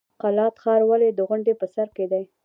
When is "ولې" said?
0.89-1.09